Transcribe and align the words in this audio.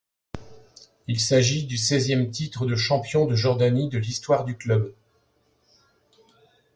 Il 1.05 1.19
s'agit 1.19 1.67
du 1.67 1.77
seizième 1.77 2.31
titre 2.31 2.65
de 2.65 2.75
champion 2.75 3.27
de 3.27 3.35
Jordanie 3.35 3.87
de 3.87 3.99
l'histoire 3.99 4.45
du 4.45 4.57
club. 4.57 4.95